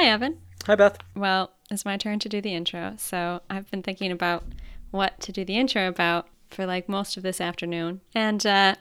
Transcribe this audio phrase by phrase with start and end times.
[0.00, 0.38] Hi, Evan.
[0.66, 0.96] Hi, Beth.
[1.14, 2.94] Well, it's my turn to do the intro.
[2.96, 4.44] So I've been thinking about
[4.92, 8.00] what to do the intro about for like most of this afternoon.
[8.14, 8.76] And uh,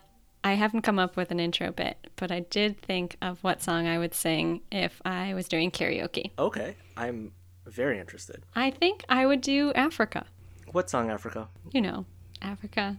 [0.46, 3.86] I haven't come up with an intro bit, but I did think of what song
[3.86, 6.32] I would sing if I was doing karaoke.
[6.40, 7.34] Okay, I'm
[7.66, 8.44] very interested.
[8.56, 10.26] I think I would do Africa.
[10.72, 11.50] What song, Africa?
[11.74, 12.06] You know,
[12.42, 12.96] Africa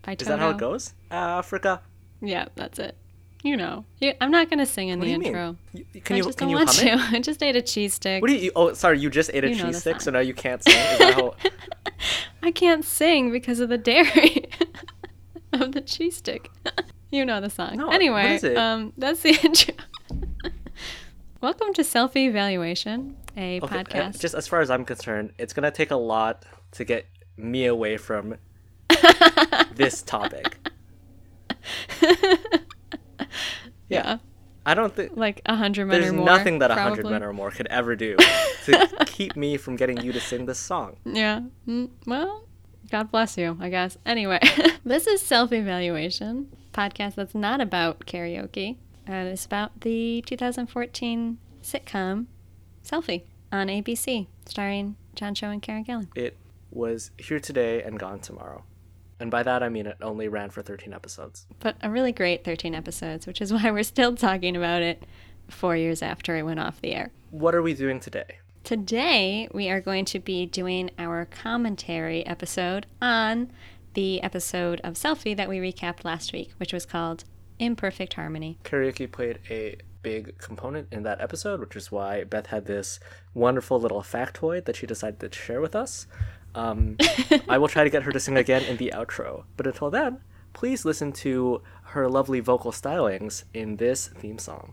[0.00, 0.94] by Is that how it goes?
[1.10, 1.82] Africa.
[2.22, 2.96] Yeah, that's it.
[3.44, 5.56] You know, You- I'm not gonna sing in What the intro.
[5.72, 6.86] You, can I you just can don't you want to.
[6.86, 6.98] it?
[7.12, 8.22] I just ate a cheese stick.
[8.22, 8.52] What do you?
[8.54, 9.00] Oh, sorry.
[9.00, 10.76] You just ate a You cheese stick, so now you can't sing.
[11.12, 11.34] How?
[12.42, 14.46] I can't sing because of the dairy
[15.52, 16.50] of the cheese stick.
[17.10, 17.78] you know the song.
[17.78, 18.56] No, what anyway, is it?
[18.56, 19.74] um, that's the intro.
[21.40, 24.20] Welcome to Selfie Evaluation, a Okay, uh, podcast.
[24.20, 27.06] just as far as I'm concerned, it's gonna take a lot to get
[27.36, 28.36] me away from
[29.74, 30.58] this topic.
[33.88, 34.18] yeah.
[34.64, 36.24] I don't think like a hundred men there's or more.
[36.26, 38.16] nothing that a hundred men or more could ever do
[38.66, 40.96] to keep me from getting you to sing this song.
[41.04, 41.40] Yeah.
[41.66, 42.44] Mm, Well,
[42.90, 43.96] God bless you, I guess.
[44.06, 44.38] Anyway,
[44.84, 48.76] this is Self Evaluation, podcast that's not about karaoke.
[49.04, 52.26] And it's about the 2014 sitcom
[52.84, 56.06] Selfie on ABC, starring John Cho and Karen Gillan.
[56.14, 56.36] It
[56.70, 58.62] was here today and gone tomorrow.
[59.22, 61.46] And by that I mean it only ran for 13 episodes.
[61.60, 65.04] But a really great 13 episodes, which is why we're still talking about it
[65.48, 67.12] four years after it went off the air.
[67.30, 68.38] What are we doing today?
[68.64, 73.52] Today, we are going to be doing our commentary episode on
[73.94, 77.22] the episode of Selfie that we recapped last week, which was called
[77.60, 78.58] Imperfect Harmony.
[78.64, 82.98] Karaoke played a big component in that episode, which is why Beth had this
[83.34, 86.08] wonderful little factoid that she decided to share with us.
[86.54, 86.96] Um,
[87.48, 89.44] I will try to get her to sing again in the outro.
[89.56, 90.20] But until then,
[90.52, 94.72] please listen to her lovely vocal stylings in this theme song.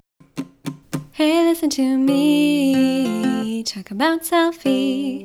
[1.11, 5.23] Hey, listen to me talk about Selfie.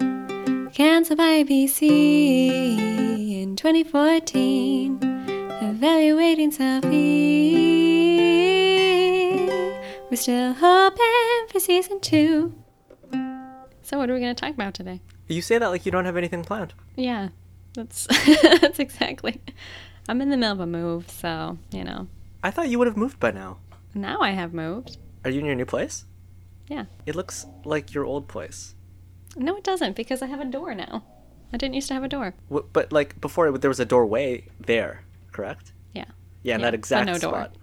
[0.74, 1.82] Canceled by ABC
[3.42, 4.98] in 2014.
[5.62, 7.54] Evaluating Selfie.
[10.10, 12.52] We're still hoping for season two.
[13.82, 15.00] So, what are we going to talk about today?
[15.28, 16.74] You say that like you don't have anything planned.
[16.96, 17.28] Yeah,
[17.74, 18.06] that's
[18.60, 19.40] that's exactly.
[20.08, 22.08] I'm in the middle of a move, so you know.
[22.42, 23.58] I thought you would have moved by now.
[23.94, 24.98] Now I have moved.
[25.24, 26.04] Are you in your new place?
[26.68, 26.84] Yeah.
[27.06, 28.74] It looks like your old place.
[29.36, 31.04] No, it doesn't because I have a door now.
[31.52, 32.34] I didn't used to have a door.
[32.50, 35.72] W- But like before, there was a doorway there, correct?
[35.94, 36.04] Yeah,
[36.42, 37.30] Yeah, in Yeah, that but exact no door.
[37.32, 37.56] spot.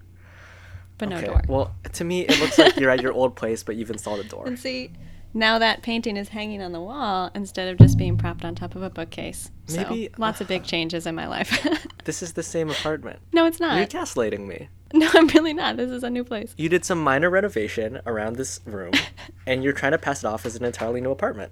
[0.97, 1.25] but no okay.
[1.27, 1.41] door.
[1.47, 4.23] Well, to me, it looks like you're at your old place, but you've installed a
[4.27, 4.43] door.
[4.47, 4.91] And see,
[5.33, 8.75] now that painting is hanging on the wall instead of just being propped on top
[8.75, 9.51] of a bookcase.
[9.73, 11.65] Maybe- so, lots of big changes in my life.
[12.03, 13.19] This is the same apartment.
[13.31, 13.77] no, it's not.
[13.77, 14.69] You're gaslighting me.
[14.91, 15.77] No, I'm really not.
[15.77, 16.53] This is a new place.
[16.57, 18.91] You did some minor renovation around this room,
[19.47, 21.51] and you're trying to pass it off as an entirely new apartment.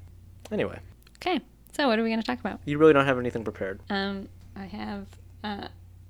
[0.51, 0.79] Anyway,
[1.17, 1.39] Okay,
[1.77, 2.59] so what are we going to talk about?
[2.65, 3.79] you really don't have anything prepared.
[3.91, 5.05] Um, I have.
[5.43, 5.67] Uh,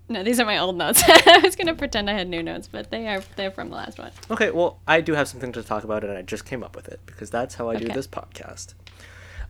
[0.10, 1.02] no, these are my old notes.
[1.08, 3.98] I was gonna pretend I had new notes, but they are they're from the last
[4.00, 4.12] one.
[4.32, 6.88] Okay, well, I do have something to talk about, and I just came up with
[6.90, 8.74] it because that's how I do this podcast.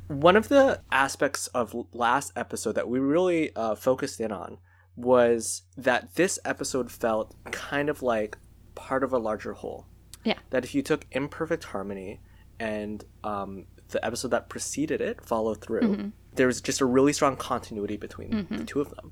[0.08, 4.58] One of the aspects of last episode that we really uh, focused in on
[4.96, 8.38] was that this episode felt kind of like
[8.76, 9.86] part of a larger whole.
[10.26, 10.38] Yeah.
[10.50, 12.20] That if you took Imperfect Harmony
[12.60, 16.10] and um, the episode that preceded it, Follow Through, Mm-hmm.
[16.34, 19.12] there was just a really strong continuity between the two of them.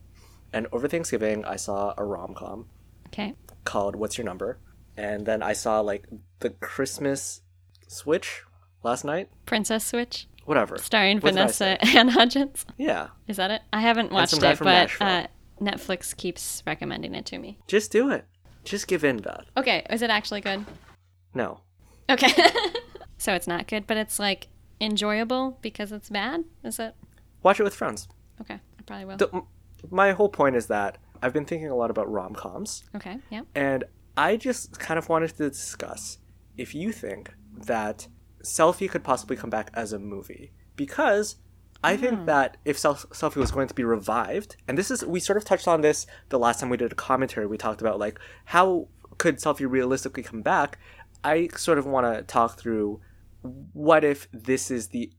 [0.53, 2.67] And over Thanksgiving, I saw a rom com
[3.07, 3.33] Okay.
[3.65, 4.59] called What's Your Number?
[4.95, 6.07] And then I saw like
[6.39, 7.41] the Christmas
[7.87, 8.43] Switch
[8.83, 9.29] last night.
[9.45, 10.77] Princess Switch, Whatever.
[10.77, 12.65] starring What Vanessa Ann Hudgens.
[12.77, 13.07] Yeah.
[13.27, 13.61] Is that it?
[13.73, 15.27] I haven't watched it, but uh,
[15.61, 17.59] Netflix keeps recommending it to me.
[17.67, 18.25] Just do it.
[18.63, 19.45] Just give in, Beth.
[19.55, 20.65] Okay, is it actually good?
[21.33, 21.61] No.
[22.09, 22.31] Okay.
[23.17, 24.47] so it's not good, but it's like
[24.81, 26.43] enjoyable because it's bad.
[26.63, 26.93] Is it?
[27.43, 28.07] Watch it with friends.
[28.41, 29.17] Okay, I probably will.
[29.17, 29.41] The,
[29.89, 33.17] my whole point is that I've been thinking a lot about rom coms, okay.
[33.29, 33.41] Yeah.
[33.55, 33.83] and
[34.15, 36.17] I just kind of wanted to discuss
[36.57, 37.33] if you think
[37.65, 38.07] that
[38.43, 40.51] Selfie could possibly come back as a movie.
[40.75, 41.37] Because
[41.83, 42.25] I think hmm.
[42.25, 45.45] that if Self- Selfie was going to be revived, and this is, we sort of
[45.45, 48.87] touched on this the last time we did a commentary, we talked about like how
[49.17, 50.79] could Selfie realistically come back.
[51.23, 53.01] I sort of want to talk through
[53.73, 55.11] what if this is the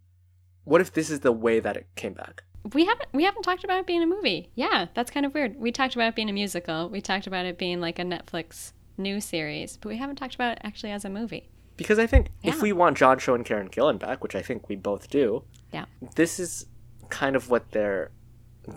[0.65, 3.65] what if this is the way that it came back We haven't we haven't talked
[3.65, 4.51] about it being a movie.
[4.55, 5.57] Yeah, that's kind of weird.
[5.59, 6.89] We talked about it being a musical.
[6.89, 10.53] We talked about it being like a Netflix new series, but we haven't talked about
[10.53, 11.49] it actually as a movie.
[11.77, 14.69] because i think if we want john cho and karen gillan back which i think
[14.69, 15.85] we both do Yeah.
[16.17, 16.67] this is
[17.09, 18.11] kind of what they're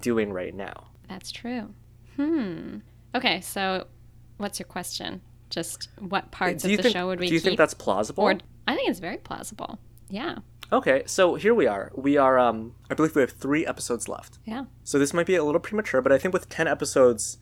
[0.01, 1.73] doing right now That's true.
[2.17, 2.77] Hmm.
[3.15, 3.87] Okay, so
[4.37, 5.21] what's your question?
[5.49, 7.45] Just what parts of the think show would we do you keep?
[7.45, 8.37] think that's plausible or
[8.67, 9.79] I think it's very plausible.
[10.09, 10.35] Yeah.
[10.73, 11.91] Okay, so here we are.
[11.95, 14.39] We are, um, I believe we have three episodes left.
[14.45, 14.65] Yeah.
[14.83, 17.39] So this might be a little premature, but I think with 10 episodes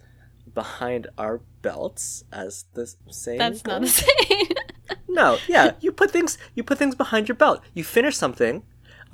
[0.54, 4.48] behind our belts, as the saying That's not the goes- same.
[5.12, 7.62] No, yeah, you put things you put things behind your belt.
[7.74, 8.64] You finish something.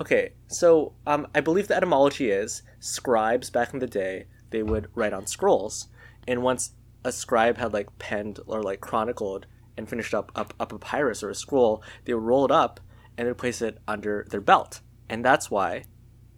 [0.00, 4.88] Okay, so um, I believe the etymology is scribes back in the day they would
[4.94, 5.88] write on scrolls,
[6.28, 6.72] and once
[7.02, 9.46] a scribe had like penned or like chronicled
[9.76, 12.78] and finished up up a papyrus or a scroll, they would roll it up
[13.16, 15.84] and they'd place it under their belt, and that's why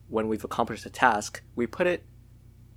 [0.08, 2.04] when we've accomplished a task, we put it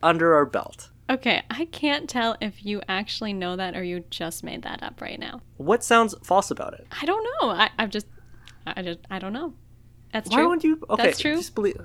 [0.04, 0.90] under our belt.
[1.10, 5.02] okay, I can't tell if you actually know that or you just made that up
[5.02, 5.42] right now.
[5.58, 6.88] What sounds false about it?
[7.02, 7.50] I don't know.
[7.52, 8.08] I, I've just,
[8.66, 9.54] I just, I don't know.
[10.14, 10.50] That's Why true.
[10.50, 10.82] would you?
[10.90, 11.36] Okay, That's true.
[11.36, 11.78] Just believe.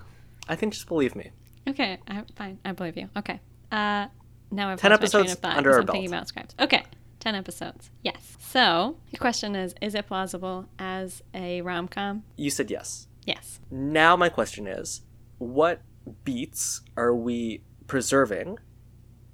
[0.48, 1.30] I think just believe me.
[1.68, 2.58] Okay, I, fine.
[2.64, 3.08] I believe you.
[3.16, 3.40] Okay.
[3.70, 4.06] Uh,
[4.50, 6.20] now I've 10 lost my train episodes of thought under our I'm thinking belt.
[6.20, 6.54] about scribes.
[6.60, 6.82] Okay,
[7.26, 7.90] ten episodes.
[8.02, 8.36] Yes.
[8.38, 12.22] So the question is: Is it plausible as a rom com?
[12.36, 13.08] You said yes.
[13.24, 13.58] Yes.
[13.68, 15.00] Now my question is,
[15.38, 15.80] what
[16.24, 18.58] beats are we preserving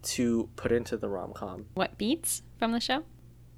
[0.03, 1.67] to put into the rom com?
[1.75, 3.05] What beats from the show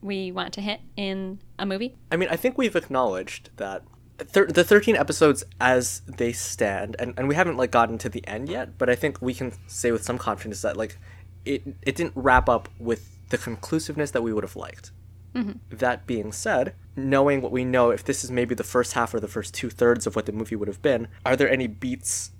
[0.02, 1.94] we want to hit in a movie?
[2.10, 3.84] I mean, I think we've acknowledged that
[4.18, 8.26] thir- the 13 episodes as they stand, and, and we haven't like gotten to the
[8.26, 10.98] end yet, but I think we can say with some confidence that like
[11.44, 14.92] it it didn't wrap up with the conclusiveness that we would have liked.
[15.34, 15.76] Mm-hmm.
[15.76, 19.20] That being said, knowing what we know, if this is maybe the first half or
[19.20, 22.30] the first two thirds of what the movie would have been, are there any beats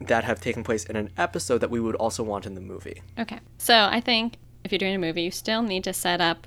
[0.00, 3.02] that have taken place in an episode that we would also want in the movie?
[3.18, 3.40] Okay.
[3.58, 6.46] So I think if you're doing a movie, you still need to set up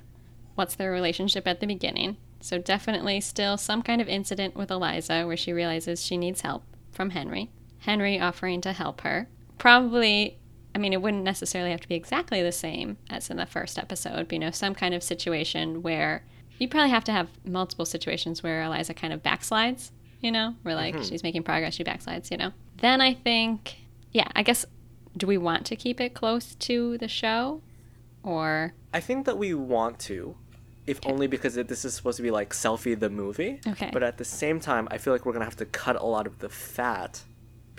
[0.54, 2.16] what's their relationship at the beginning.
[2.40, 6.64] So definitely still some kind of incident with Eliza where she realizes she needs help
[6.90, 7.50] from Henry.
[7.80, 9.28] Henry offering to help her.
[9.58, 10.38] Probably
[10.74, 13.78] I mean it wouldn't necessarily have to be exactly the same as in the first
[13.78, 16.24] episode, but you know, some kind of situation where
[16.58, 19.90] you probably have to have multiple situations where Eliza kind of backslides,
[20.20, 21.04] you know, where like mm-hmm.
[21.04, 22.52] she's making progress, she backslides, you know.
[22.78, 23.76] Then I think
[24.12, 24.64] yeah, I guess
[25.16, 27.60] do we want to keep it close to the show
[28.22, 30.36] or I think that we want to,
[30.86, 33.60] if only because this is supposed to be like Selfie the movie.
[33.66, 33.90] Okay.
[33.92, 36.26] But at the same time, I feel like we're gonna have to cut a lot
[36.26, 37.22] of the fat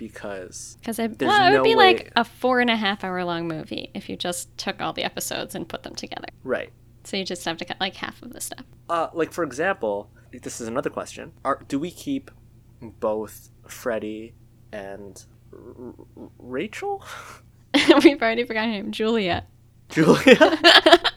[0.08, 3.02] because because it, well, it would no be way- like a four and a half
[3.04, 6.28] hour long movie if you just took all the episodes and put them together.
[6.42, 6.70] right.
[7.06, 8.64] So you just have to cut like half of the stuff.
[8.88, 12.30] Uh, like for example, this is another question: Are do we keep
[12.80, 14.34] both Freddie
[14.72, 15.22] and
[15.52, 17.04] R- R- Rachel,
[18.02, 19.44] We've already forgotten her name, Julia.
[19.90, 20.58] Julia?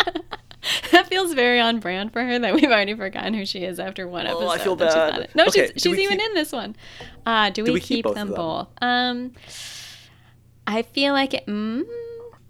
[1.08, 4.08] that feels very on brand for her that we've already forgotten who she is after
[4.08, 4.48] one episode.
[4.50, 6.76] I feel and she's No, Okay, she's, she's even keep- in this one.
[7.26, 8.34] Uh, do we, we keep keep, both them?
[8.34, 8.68] both?
[8.82, 9.34] Um,
[10.66, 11.46] I feel like it.
[11.46, 11.84] Mm,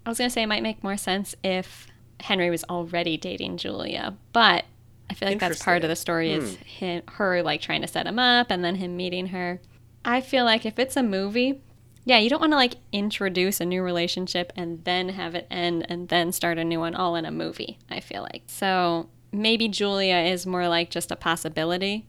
[0.04, 1.86] I was gonna say it might make more sense if
[2.20, 4.64] Henry was already dating Julia, but
[5.10, 6.62] I feel like that's part of the story is Hmm.
[6.64, 9.60] him, her like trying to set him up and then him meeting her.
[10.04, 11.60] I feel like if it's a movie,
[12.08, 15.84] yeah, you don't want to like introduce a new relationship and then have it end
[15.90, 17.78] and then start a new one all in a movie.
[17.90, 22.06] I feel like so maybe Julia is more like just a possibility,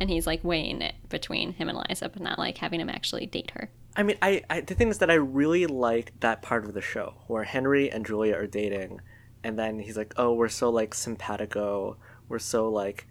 [0.00, 3.26] and he's like weighing it between him and Liza, but not like having him actually
[3.26, 3.70] date her.
[3.96, 6.80] I mean, I, I the thing is that I really like that part of the
[6.82, 9.00] show where Henry and Julia are dating,
[9.44, 11.98] and then he's like, "Oh, we're so like simpatico,
[12.28, 13.06] we're so like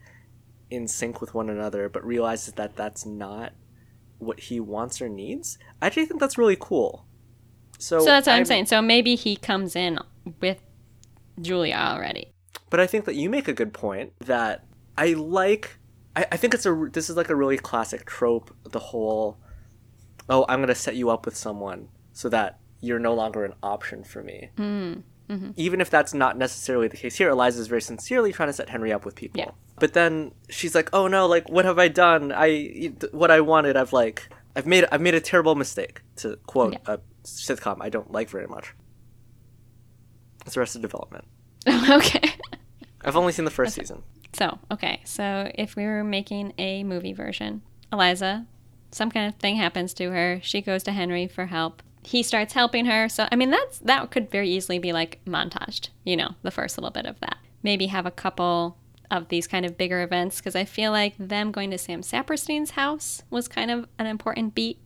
[0.70, 3.54] in sync with one another," but realizes that that's not
[4.20, 5.58] what he wants or needs.
[5.82, 7.06] I actually think that's really cool.
[7.78, 8.66] So, So that's what I'm, saying.
[8.66, 10.00] So maybe he comes in
[10.42, 10.62] with
[11.40, 12.34] Julia already.
[12.70, 14.66] But I think that you make a good point that
[14.98, 15.78] I like.
[16.16, 18.54] I, I think it's a this is like a really classic trope.
[18.64, 19.38] The whole,
[20.28, 24.04] oh, I'm gonna set you up with someone so that you're no longer an option
[24.04, 24.50] for me.
[24.58, 25.04] Mm.
[25.30, 28.54] hmm Even if that's not necessarily the case here, Eliza is very sincerely trying to
[28.54, 29.40] set Henry up with people.
[29.40, 29.52] Yeah.
[29.80, 32.32] But then she's like, oh no, like what have I done?
[32.36, 36.02] I what I wanted, I've like I've made I've made a terrible mistake.
[36.18, 36.96] To quote Yeah.
[36.96, 38.74] a sitcom I don't like very much.
[40.46, 41.26] It's Arrested Development.
[41.90, 42.34] okay.
[43.04, 44.04] I've only seen the first season.
[44.34, 45.02] So, okay.
[45.06, 48.46] So, if we were making a movie version, Eliza,
[48.92, 50.40] some kind of thing happens to her.
[50.42, 51.84] She goes to Henry for help.
[52.04, 53.10] He starts helping her.
[53.10, 56.78] So, I mean, that's that could very easily be like montaged, you know, the first
[56.78, 57.38] little bit of that.
[57.64, 58.78] Maybe have a couple
[59.10, 62.72] of these kind of bigger events because I feel like them going to Sam Saperstein's
[62.72, 64.80] house was kind of an important beat.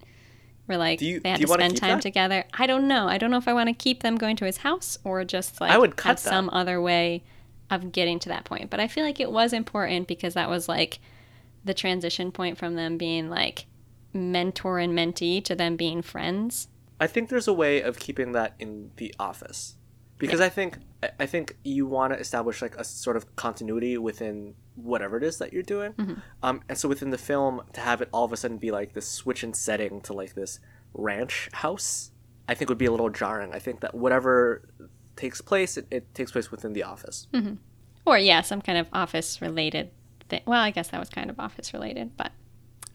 [0.68, 2.01] Where like Do you- they had to spend time that?
[2.01, 2.46] together.
[2.54, 3.08] I don't know.
[3.08, 5.60] I don't know if I want to keep them going to his house or just
[5.60, 6.30] like I would have cut that.
[6.30, 7.24] some other way
[7.70, 8.70] of getting to that point.
[8.70, 11.00] But I feel like it was important because that was like
[11.66, 13.66] the transition point from them being like
[14.13, 16.68] mentor and mentee to them being friends.
[17.00, 19.75] I think there's a way of keeping that in the office.
[20.20, 20.78] because I think
[21.20, 25.38] I- think you want to establish like a sort of continuity within whatever it is
[25.39, 25.93] that you're doing.
[26.43, 28.93] Um, and so within the film, to have it all of a sudden be like
[28.93, 30.60] this switch in setting to like this
[30.93, 32.12] ranch house,
[32.48, 33.53] I think would be a little jarring.
[33.53, 34.62] I think that whatever
[35.15, 37.27] takes place, it, it takes place within the office.
[38.05, 39.91] Or yeah, some kind of office related
[40.29, 40.41] thing.
[40.46, 42.31] Well, I guess that was kind of office related, but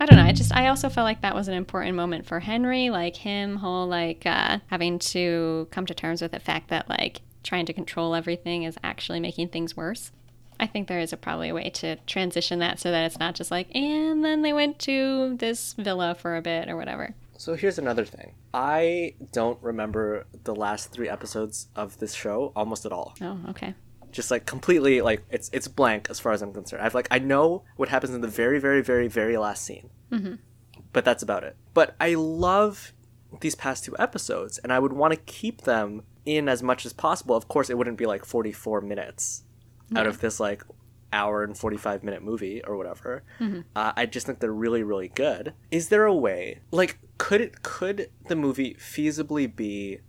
[0.01, 0.25] I don't know.
[0.25, 3.57] I just I also felt like that was an important moment for Henry, like him
[3.57, 7.73] whole like uh, having to come to terms with the fact that like trying to
[7.73, 10.13] control everything is actually making things worse.
[10.59, 13.35] I think there is a probably a way to transition that so that it's not
[13.35, 17.15] just like and then they went to this villa for a bit or whatever.
[17.39, 18.35] So here's another thing.
[18.55, 23.15] I don't remember the last three episodes of this show almost at all.
[23.21, 23.75] Oh, okay.
[24.11, 26.83] just like completely like it's it's blank as far as I'm concerned.
[26.83, 30.35] I've like I know what happens in the very very very very last scene, mm-hmm.
[30.93, 31.57] but that's about it.
[31.75, 32.95] But I love
[33.41, 36.93] these past two episodes, and I would want to keep them in as much as
[36.93, 37.35] possible.
[37.37, 39.45] Of course, it wouldn't be like 44 minutes
[39.95, 40.63] out of this like
[41.13, 43.23] hour and 45 minute movie or whatever.
[43.41, 45.55] Uh, I just think they're really really good.
[45.71, 50.01] Is there a way like could it could the movie feasibly be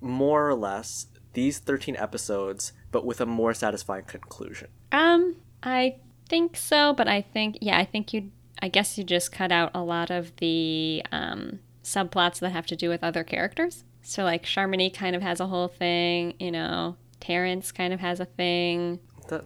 [0.00, 5.96] more or less these 13 episodes but with a more satisfying conclusion Um, I
[6.28, 8.30] think so, but I think yeah, I think you
[8.62, 12.76] I guess you just cut out a lot of the um subplots that have to
[12.76, 13.84] do with other characters.
[14.04, 18.20] So like Charmonique kind of has a whole thing, you know, Terrence kind of has
[18.20, 19.00] a thing.
[19.28, 19.44] the,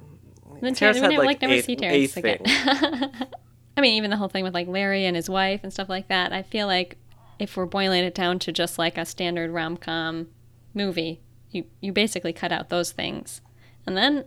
[0.61, 2.43] Then Terrence Terrence, we had, never, like, like never eighth- see Terrence again.
[3.77, 6.09] I mean, even the whole thing with like Larry and his wife and stuff like
[6.09, 6.33] that.
[6.33, 6.99] I feel like
[7.39, 10.27] if we're boiling it down to just like a standard rom com
[10.75, 13.41] movie, you you basically cut out those things,
[13.87, 14.25] and then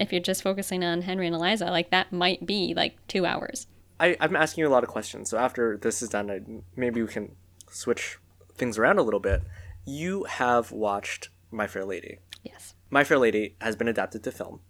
[0.00, 3.66] if you're just focusing on Henry and Eliza, like that might be like two hours.
[4.00, 6.40] I, i'm asking you a lot of questions so after this is done I,
[6.74, 7.36] maybe we can
[7.70, 8.18] switch
[8.56, 9.42] things around a little bit
[9.84, 12.74] you have watched my fair lady Yes.
[12.90, 14.60] my fair lady has been adapted to film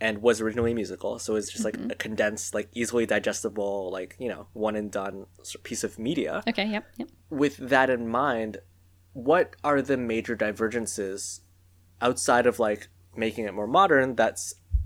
[0.00, 4.16] and was originally a musical so it's just like a condensed like easily digestible like
[4.18, 5.26] you know one and done
[5.62, 6.66] piece of media Okay.
[6.66, 6.84] Yep.
[6.96, 7.08] Yep.
[7.30, 8.58] with that in mind,
[9.12, 11.40] what are the major divergences
[12.00, 14.36] outside of like making it more modern that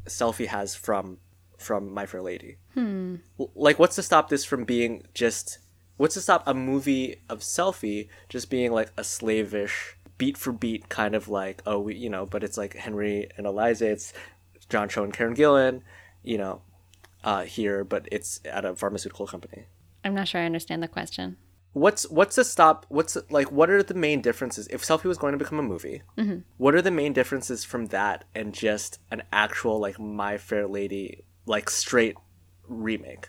[0.06, 1.18] Selfie has from
[1.58, 2.56] from My Fair Lady?
[2.74, 3.16] Hmm.
[3.54, 5.58] Like, what's to stop this from being just?
[6.00, 10.88] What's to stop a movie of Selfie just being like a slavish beat for beat
[10.88, 14.14] kind of like oh we, you know, but it's like Henry and Eliza, it's
[14.70, 15.82] John Cho and Karen Gillan,
[16.22, 16.62] you know,
[17.22, 19.66] uh, here, but it's at a pharmaceutical company.
[20.02, 21.36] I'm not sure I understand the question.
[21.72, 24.66] what's what's to stop what's like what are the main differences?
[24.68, 26.00] If selfie was going to become a movie
[26.56, 31.24] what are the main differences from that and just an actual like my fair lady
[31.44, 32.16] like straight
[32.66, 33.28] remake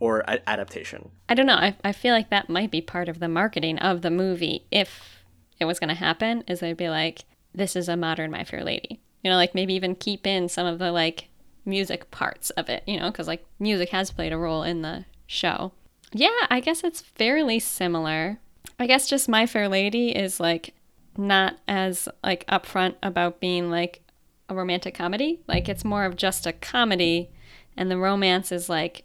[0.00, 1.54] or a- adaptation I don't know.
[1.54, 5.24] I, I feel like that might be part of the marketing of the movie if
[5.58, 7.24] it was going to happen, is they'd be like,
[7.54, 9.00] this is a modern My Fair Lady.
[9.22, 11.28] You know, like maybe even keep in some of the like
[11.64, 15.06] music parts of it, you know, because like music has played a role in the
[15.26, 15.72] show.
[16.12, 18.38] Yeah, I guess it's fairly similar.
[18.78, 20.74] I guess just My Fair Lady is like
[21.16, 24.02] not as like upfront about being like
[24.48, 25.40] a romantic comedy.
[25.48, 27.30] Like it's more of just a comedy
[27.76, 29.04] and the romance is like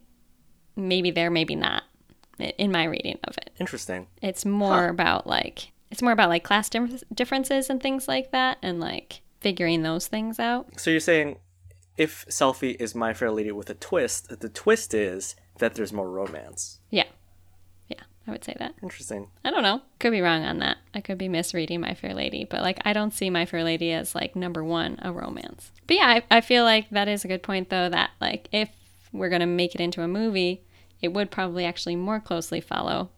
[0.80, 1.84] maybe there, maybe not
[2.58, 3.52] in my reading of it.
[3.60, 8.32] interesting It's more about like it's more about like class dif- differences and things like
[8.32, 10.80] that and like figuring those things out.
[10.80, 11.38] so you're saying
[11.98, 16.10] if selfie is my fair lady with a twist the twist is that there's more
[16.10, 17.04] romance Yeah.
[17.88, 18.74] Yeah, I would say that.
[18.84, 19.82] interesting I don't know.
[20.00, 20.78] Could be wrong on that.
[20.94, 23.92] I could be misreading My Fair Lady, but like I don't see My Fair Lady
[23.92, 25.72] as like number one a romance.
[25.88, 27.90] But yeah, I, I feel like that is a good point though.
[27.90, 28.70] That like if
[29.12, 30.64] we're gonna make it into a movie,
[31.02, 33.10] it would probably actually more closely follow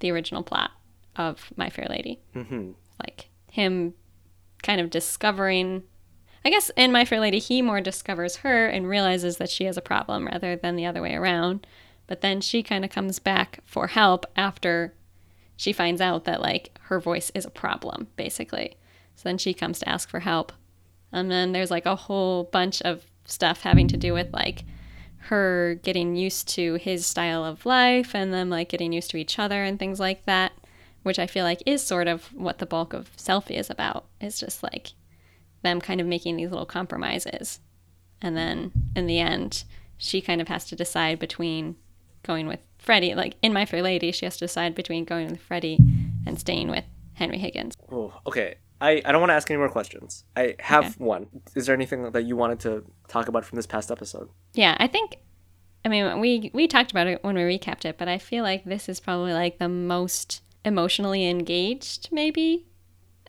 [0.00, 0.72] the original plot
[1.16, 2.20] of My Fair Lady.
[2.34, 2.72] mm-hmm.
[3.00, 3.94] Like him
[4.62, 5.82] kind of discovering.
[6.44, 9.76] I guess in My Fair Lady, he more discovers her and realizes that she has
[9.76, 11.66] a problem rather than the other way around.
[12.06, 14.94] But then she kind of comes back for help after
[15.56, 18.76] she finds out that like her voice is a problem, basically.
[19.14, 20.52] So then she comes to ask for help.
[21.12, 24.64] And then there's like a whole bunch of stuff having to do with like
[25.28, 29.38] her getting used to his style of life and them like getting used to each
[29.38, 30.52] other and things like that,
[31.02, 34.04] which I feel like is sort of what the bulk of Selfie is about.
[34.20, 34.92] It's just like
[35.62, 37.60] them kind of making these little compromises.
[38.20, 39.64] And then in the end,
[39.96, 41.76] she kind of has to decide between
[42.22, 43.14] going with Freddie.
[43.14, 45.78] Like in My Fair Lady, she has to decide between going with Freddie
[46.26, 47.74] and staying with Henry Higgins.
[47.90, 48.56] Oh, okay.
[48.84, 50.24] I, I don't want to ask any more questions.
[50.36, 50.94] I have Okay.
[51.04, 51.26] one.
[51.54, 54.28] Is there anything that you wanted to talk about from this past episode?
[54.52, 55.16] Yeah, I think.
[55.84, 58.64] I mean, we we talked about it when we recapped it, but I feel like
[58.64, 62.66] this is probably like the most emotionally engaged, maybe,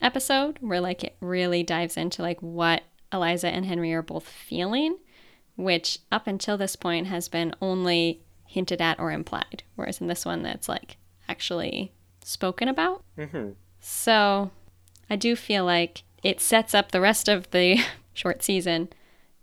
[0.00, 2.82] episode where like it really dives into like what
[3.12, 4.96] Eliza and Henry are both feeling,
[5.56, 10.24] which up until this point has been only hinted at or implied, whereas in this
[10.24, 10.96] one that's like
[11.28, 11.92] actually
[12.24, 13.02] spoken about.
[13.18, 13.50] Mm-hmm.
[13.80, 14.50] So
[15.08, 17.78] I do feel like it sets up the rest of the
[18.14, 18.88] short season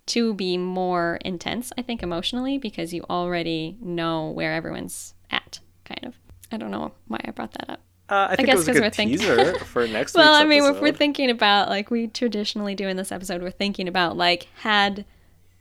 [0.07, 6.05] to be more intense, I think, emotionally, because you already know where everyone's at, kind
[6.05, 6.15] of.
[6.51, 7.79] I don't know why I brought that up.
[8.09, 10.43] Uh, I think guess it was a 'cause good we're thinking- for next Well, I
[10.43, 14.17] mean, if we're thinking about, like, we traditionally do in this episode, we're thinking about,
[14.17, 15.05] like, had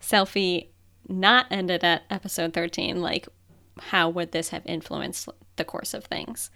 [0.01, 0.67] Selfie
[1.09, 3.29] not ended at episode 13, like,
[3.79, 6.51] how would this have influenced the course of things?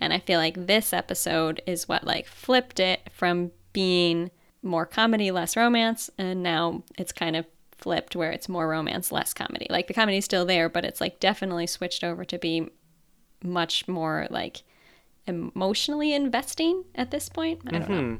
[0.00, 4.30] And I feel like this episode is what, like, flipped it from being
[4.62, 9.32] more comedy, less romance, and now it's kind of flipped where it's more romance, less
[9.34, 9.66] comedy.
[9.70, 12.68] Like, the comedy's still there, but it's, like, definitely switched over to be
[13.42, 14.62] much more, like,
[15.26, 17.60] emotionally investing at this point.
[17.66, 18.18] I don't know.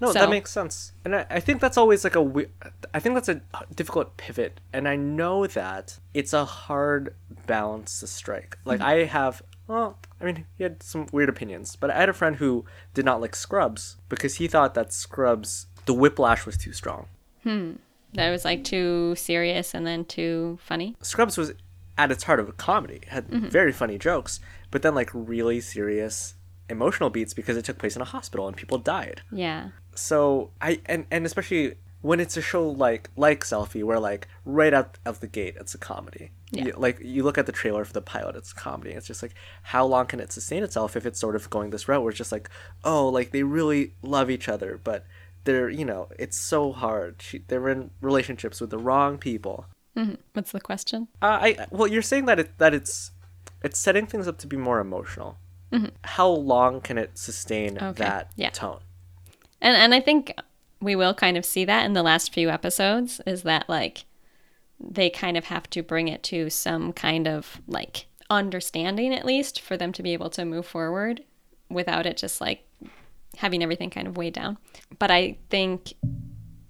[0.00, 2.22] No, So- that makes sense, and I, I think that's always like a.
[2.22, 2.48] we-
[2.92, 3.40] I think that's a
[3.74, 7.14] difficult pivot, and I know that it's a hard
[7.46, 8.58] balance to strike.
[8.66, 8.88] Like Mm-hmm.
[8.88, 12.36] I have, well, I mean, he had some weird opinions, but I had a friend
[12.36, 17.06] who did not like Scrubs because he thought that Scrubs the whiplash was too strong.
[17.42, 17.72] Hmm.
[18.14, 20.96] That was like too serious and then too funny.
[21.02, 21.52] Scrubs was
[21.98, 23.48] at its heart of a comedy, it had Mm-hmm.
[23.48, 26.34] very funny jokes, but then like really serious
[26.68, 29.22] emotional beats because it took place in a hospital and people died.
[29.30, 29.68] Yeah.
[29.94, 31.74] so i and and especially
[32.08, 35.74] when it's a show like like selfie where like right out of the gate it's
[35.74, 36.64] a comedy Yeah.
[36.66, 39.22] you, like you look at the trailer for the pilot it's a comedy it's just
[39.26, 39.34] like
[39.72, 42.18] how long can it sustain itself if it's sort of going this route where it's
[42.24, 42.48] just like
[42.84, 43.82] oh like they really
[44.14, 45.00] love each other but
[45.44, 49.56] they're you know it's so hard she, they're in relationships with the wrong people
[50.34, 51.08] What's the question?
[51.22, 53.12] uh, i well you're saying that it that it's
[53.66, 55.30] it's setting things up to be more emotional
[56.04, 57.86] how long can it sustain Mm-hmm.
[57.92, 58.04] Okay.
[58.04, 58.50] that Yeah.
[58.50, 58.80] tone
[59.60, 60.22] And and I think
[60.80, 64.04] we will kind of see that in the last few episodes is that like
[64.78, 69.60] they kind of have to bring it to some kind of like understanding at least
[69.60, 71.22] for them to be able to move forward
[71.70, 72.64] without it just like
[73.38, 74.58] having everything kind of weighed down.
[74.98, 75.94] But I think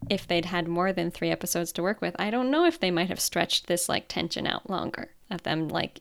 [0.08, 2.90] if they'd had more than 3 episodes to work with, I don't know if they
[2.90, 6.00] might have stretched this like tension out longer of them like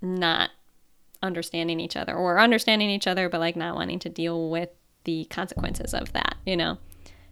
[0.00, 0.50] not
[1.22, 4.68] understanding each other or understanding each other but like not wanting to deal with
[5.04, 6.78] the consequences of that you know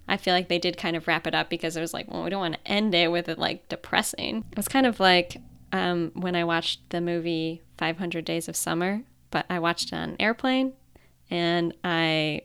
[0.09, 2.25] i feel like they did kind of wrap it up because it was like well
[2.25, 4.45] we don't want to end it with it like depressing.
[4.53, 5.39] It was kind of like
[5.73, 10.11] um, when i watched the movie 500 days of summer but i watched it on
[10.11, 10.73] an airplane
[11.31, 12.43] and i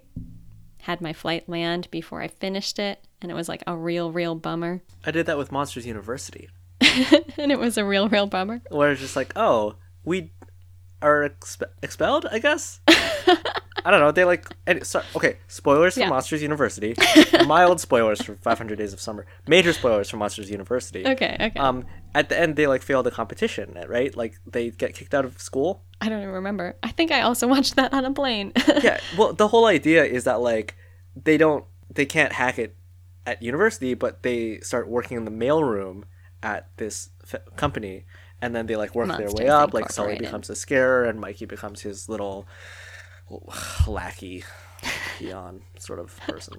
[0.81, 4.35] had my flight land before i finished it and it was like a real real
[4.35, 4.81] bummer.
[5.05, 6.49] I did that with monsters university.
[7.37, 8.61] And it was a real real bummer.
[8.69, 10.31] Where it's just like, oh, we
[11.01, 12.81] are expe- expelled, I guess.
[13.85, 14.11] I don't know.
[14.11, 15.37] They like, and, so, okay.
[15.47, 16.09] Spoilers for Yeah.
[16.09, 16.93] Monsters University.
[17.47, 19.25] Mild spoilers for 500 Days of Summer.
[19.47, 21.05] Major spoilers for Monsters University.
[21.07, 24.15] okay okay Um, at the end, they like fail the competition, right?
[24.15, 25.83] Like they get kicked out of school.
[26.01, 28.51] i don't even remember i think i also watched that on a plane
[28.83, 28.99] yeah.
[29.17, 30.75] Well, the whole idea is that like
[31.15, 32.75] they don't, they can't hack it
[33.25, 36.03] at university, but they start working in the mailroom
[36.43, 38.05] at this f- company,
[38.41, 39.73] and then they like work their way up.
[39.73, 42.47] Like Sully becomes a scarer, and Mikey becomes his little
[43.87, 44.43] lackey,
[45.17, 46.57] peon sort of person.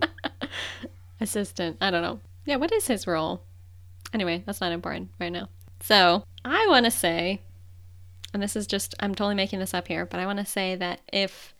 [1.23, 1.79] assistant.
[1.81, 2.21] I don't know.
[2.45, 3.43] Yeah, what is his role?
[4.13, 5.49] Anyway, that's not important right now.
[5.81, 7.41] So I want to say,
[8.35, 10.75] and this is just, I'm totally making this up here, but I want to say
[10.77, 11.55] that if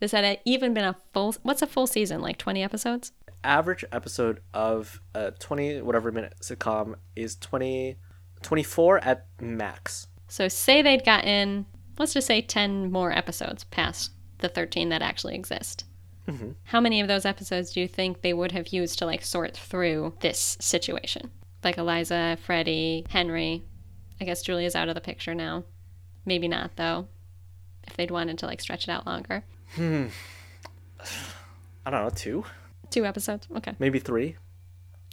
[0.00, 2.20] this had even been a full, what's a full season?
[2.20, 3.12] Like 20 episodes?
[3.44, 7.96] Average episode of a twenty whatever minute sitcom is 20,
[8.42, 10.08] 24 at max.
[10.26, 11.66] So say they'd gotten,
[11.98, 15.84] let's just say 10 more episodes past the 13 that actually exist.
[16.64, 19.56] How many of those episodes do you think they would have used to like sort
[19.56, 21.30] through this situation?
[21.64, 23.62] Like Eliza, Freddie, Henry.
[24.20, 25.64] I guess Julia's out of the picture now.
[26.26, 27.08] Maybe not though.
[27.86, 29.42] If they'd wanted to like stretch it out longer.
[29.74, 30.08] Hmm.
[31.86, 32.44] I don't know, two,
[32.90, 33.46] Two episodes.
[33.56, 33.74] Okay.
[33.78, 34.36] maybe three.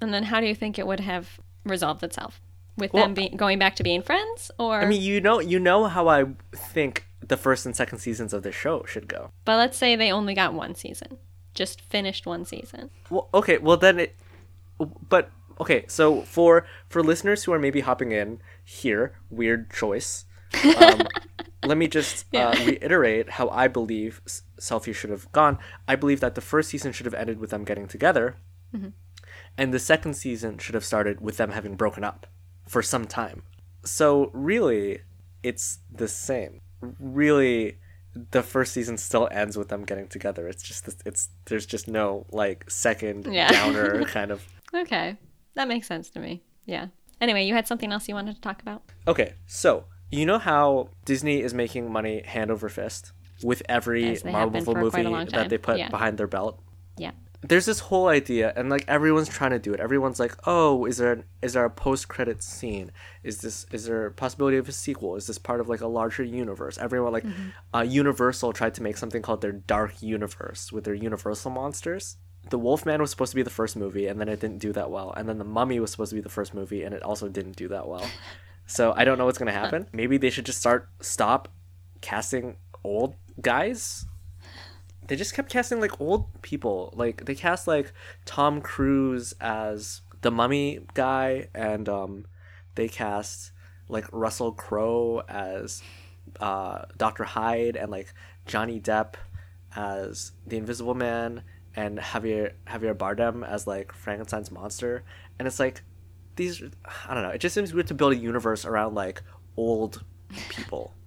[0.02, 2.42] And then how do you think it would have resolved itself?
[2.78, 5.60] With Well, them be- going back to being friends or I mean, you know, you
[5.60, 9.32] know how I think the first and second seasons of this show should go.
[9.46, 11.18] but let's say they only got one season.
[11.54, 12.90] Just finished one season.
[13.10, 14.16] Well, okay, well then it,
[15.10, 20.26] but okay, so for for listeners who are maybe hopping in here, weird choice.
[20.78, 21.02] Um,
[21.66, 24.22] let me just uh, reiterate how I believe
[24.60, 25.58] Selfie should have gone.
[25.88, 28.38] I believe that the first season should have ended with them getting together,
[29.58, 32.28] and the second season should have started with them having broken up
[32.68, 33.44] for some time.
[33.84, 35.00] So really,
[35.44, 36.60] it's the same.
[37.00, 37.78] Really,
[38.32, 40.48] the first season still ends with them getting together.
[40.48, 43.52] It's just it's there's just no like second Yeah.
[43.52, 44.46] downer kind of.
[44.74, 45.18] Okay.
[45.56, 46.44] That makes sense to me.
[46.66, 46.88] Yeah.
[47.22, 48.84] Anyway, you had something else you wanted to talk about?
[49.08, 53.12] Okay, so you know how Disney is making money hand over fist
[53.44, 55.90] with every As they have been Marvel movie quite a long that they put Yeah.
[55.90, 56.62] behind their belt.
[56.98, 57.12] Yeah.
[57.48, 59.80] There's this whole idea, and like everyone's trying to do it.
[59.80, 62.92] Everyone's like, "Oh, is there an, is there a post credit scene?
[63.24, 65.16] Is this is there a possibility of a sequel?
[65.16, 67.50] Is this part of like a larger universe?" Everyone like, Mm-hmm.
[67.76, 72.18] uh, Universal tried to make something called their Dark Universe with their Universal monsters.
[72.50, 74.92] The Wolfman was supposed to be the first movie, and then it didn't do that
[74.92, 75.12] well.
[75.18, 77.56] And then the Mummy was supposed to be the first movie, and it also didn't
[77.56, 78.06] do that well.
[78.68, 79.86] So I don't know what's gonna happen.
[79.94, 81.50] Maybe they should just start stop
[82.02, 84.08] casting old guys.
[85.08, 86.94] They just kept casting like old people.
[86.96, 87.94] Like they cast like
[88.26, 92.26] Tom Cruise as the Mummy guy, and um,
[92.76, 93.52] they cast
[93.88, 95.84] like Russell Crowe as
[96.40, 98.14] uh, Doctor Hyde, and like
[98.46, 99.16] Johnny Depp
[99.76, 101.44] as the Invisible Man,
[101.76, 105.04] and Javier Javier Bardem as like Frankenstein's monster.
[105.38, 105.84] And it's like
[106.36, 106.64] these
[107.08, 107.30] I don't know.
[107.30, 109.22] It just seems weird to build a universe around like
[109.58, 110.04] old
[110.50, 110.94] people.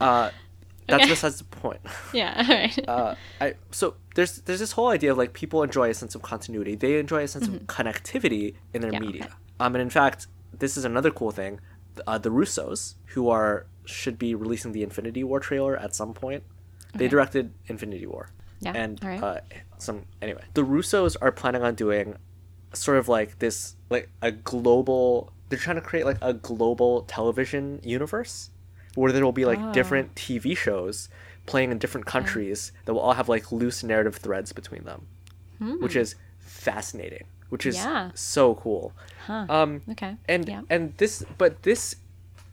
[0.00, 0.30] Uh,
[0.86, 1.10] that's Okay.
[1.10, 1.80] besides the point.
[2.12, 2.34] Yeah.
[2.48, 2.88] All right.
[2.88, 6.22] Uh, I so there's there's this whole idea of like people enjoy a sense of
[6.22, 6.74] continuity.
[6.76, 9.02] They enjoy a sense of connectivity in their Mm-hmm.
[9.04, 9.24] Yeah, media.
[9.24, 9.34] okay.
[9.60, 10.26] Um, and in fact,
[10.58, 11.60] this is another cool thing.
[12.06, 16.42] Uh, the Russos, who are should be releasing the Infinity War trailer at some point.
[16.94, 18.30] They directed Infinity War.
[18.60, 19.22] Yeah, And all right.
[19.22, 19.40] uh,
[19.78, 22.16] some anyway, the Russos are planning on doing
[22.72, 25.32] sort of like this like a global.
[25.48, 28.50] They're trying to create like a global television universe
[28.94, 29.72] where there will be like Oh.
[29.72, 31.08] different TV shows
[31.46, 35.06] playing in different countries that will all have like loose narrative threads between them,
[35.80, 37.24] which is fascinating.
[37.50, 37.88] Which is Hmm.
[37.88, 38.10] Yeah.
[38.14, 38.92] so cool.
[39.26, 39.46] Huh.
[39.48, 40.16] Um, okay.
[40.28, 40.62] and yeah.
[40.70, 41.96] and this but this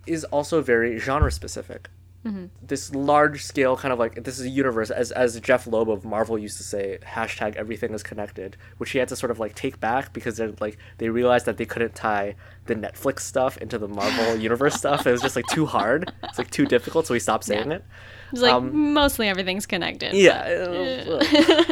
[0.06, 1.90] is also very genre specific
[2.24, 2.46] Mm-hmm.
[2.62, 6.06] this large scale kind of like this is a universe as as jeph loeb of
[6.06, 9.56] marvel used to say hashtag everything is connected which he had to sort of like
[9.56, 12.36] take back because they're like they realized that they couldn't tie
[12.68, 16.38] the netflix stuff into the marvel universe stuff it was just like too hard it's
[16.38, 17.78] like too difficult so he stopped saying Yeah.
[17.78, 17.86] it
[18.34, 20.14] It's like um, mostly everything's connected.
[20.14, 21.16] yeah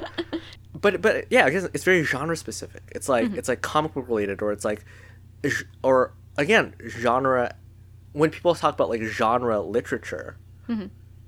[0.74, 4.08] but but yeah i guess it's very genre specific it's like it's like comic book
[4.08, 4.84] related or it's like
[5.84, 7.54] or again genre
[8.13, 10.38] when people talk about like genre literature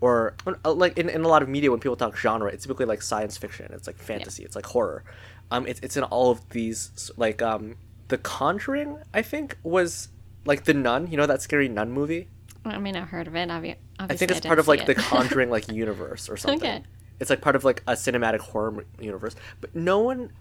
[0.02, 2.86] or uh, like in, in a lot of media when people talk genre it's typically
[2.86, 3.72] like science fiction.
[3.74, 4.44] It's like fantasy.
[4.44, 5.04] It's like horror.
[5.52, 7.76] Um it's, it's in all of these like um
[8.08, 10.10] the conjuring i think was
[10.46, 11.08] like the nun.
[11.08, 12.28] You know that scary nun movie?
[12.64, 13.50] I mean, I've heard of it.
[13.50, 14.94] Obvi- obviously, I think it's didn't part of like the.
[14.96, 16.70] Conjuring like universe or something.
[16.70, 16.84] Okay.
[17.20, 20.32] It's like part of like a cinematic horror universe, but no one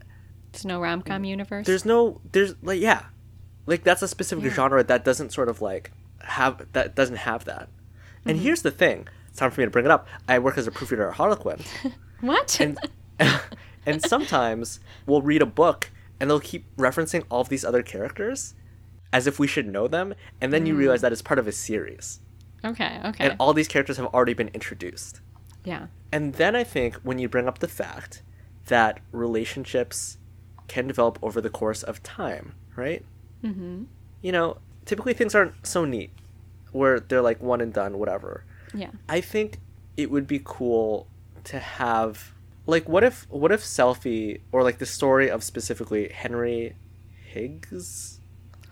[0.52, 1.66] There's no rom com universe.
[1.66, 3.04] there's no there's like yeah,
[3.66, 7.68] like that's a specific genre that doesn't sort of like have that doesn't have that.
[8.24, 8.44] And Mm-hmm.
[8.44, 10.06] here's the thing: it's time for me to bring it up.
[10.28, 11.60] I work as a proofreader at Harlequin,
[12.20, 12.58] what?
[12.60, 12.78] and
[13.86, 18.54] and sometimes we'll read a book and they'll keep referencing all of these other characters
[19.12, 21.52] as if we should know them, and then you realize that it's part of a
[21.52, 22.20] series,
[22.64, 23.00] okay.
[23.04, 23.24] Okay.
[23.24, 25.20] and all these characters have already been introduced.
[25.64, 25.86] yeah.
[26.12, 28.22] And then I think when you bring up the fact
[28.66, 30.18] that relationships
[30.68, 33.04] can develop over the course of time, right?
[33.44, 33.84] Mm-hmm.
[34.22, 36.10] You know, typically things aren't so neat
[36.72, 38.44] where they're like one and done, whatever.
[38.74, 38.90] Yeah.
[39.08, 39.58] I think
[39.96, 41.06] it would be cool
[41.44, 42.32] to have
[42.66, 46.76] like what if what if selfie or like the story of specifically Henry
[47.24, 48.20] Higgs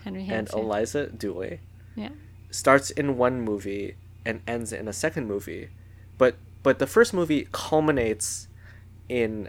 [0.04, 0.52] Henry and Higgs.
[0.54, 0.60] yeah.
[0.60, 1.60] Eliza Dooley
[1.96, 2.10] Yeah.
[2.50, 5.68] starts in one movie and ends in a second movie
[6.18, 8.48] but but the first movie culminates
[9.08, 9.48] in